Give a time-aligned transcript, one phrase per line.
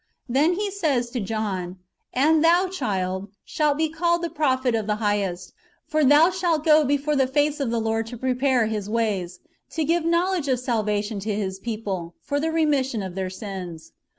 [0.15, 1.77] "* Then he says to John:^'
[2.11, 5.53] And thou, child, shalt be called the prophet of the Highest:
[5.85, 9.83] for thou shalt go before the face of the Lord to prepare His ways; to
[9.83, 13.91] give knowledge of salvation to His people, for the remission of their sins."